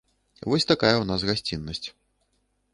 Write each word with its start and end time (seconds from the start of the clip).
Вось 0.53 0.65
такая 0.71 0.95
ў 0.99 1.05
нас 1.11 1.27
гасціннасць. 1.33 1.87